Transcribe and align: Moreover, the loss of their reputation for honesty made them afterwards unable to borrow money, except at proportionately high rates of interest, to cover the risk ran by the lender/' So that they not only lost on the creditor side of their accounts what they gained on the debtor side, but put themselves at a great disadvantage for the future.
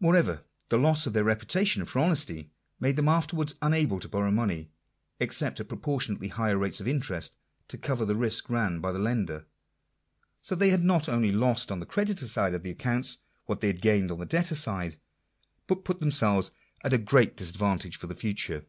Moreover, 0.00 0.44
the 0.70 0.78
loss 0.78 1.06
of 1.06 1.12
their 1.12 1.24
reputation 1.24 1.84
for 1.84 1.98
honesty 1.98 2.50
made 2.80 2.96
them 2.96 3.06
afterwards 3.06 3.54
unable 3.60 4.00
to 4.00 4.08
borrow 4.08 4.30
money, 4.30 4.70
except 5.20 5.60
at 5.60 5.68
proportionately 5.68 6.28
high 6.28 6.52
rates 6.52 6.80
of 6.80 6.88
interest, 6.88 7.36
to 7.68 7.76
cover 7.76 8.06
the 8.06 8.14
risk 8.14 8.48
ran 8.48 8.80
by 8.80 8.92
the 8.92 8.98
lender/' 8.98 9.44
So 10.40 10.54
that 10.54 10.64
they 10.64 10.74
not 10.78 11.06
only 11.06 11.32
lost 11.32 11.70
on 11.70 11.80
the 11.80 11.84
creditor 11.84 12.26
side 12.26 12.54
of 12.54 12.62
their 12.62 12.72
accounts 12.72 13.18
what 13.44 13.60
they 13.60 13.70
gained 13.74 14.10
on 14.10 14.16
the 14.20 14.24
debtor 14.24 14.54
side, 14.54 14.98
but 15.66 15.84
put 15.84 16.00
themselves 16.00 16.50
at 16.82 16.94
a 16.94 16.96
great 16.96 17.36
disadvantage 17.36 17.98
for 17.98 18.06
the 18.06 18.14
future. 18.14 18.64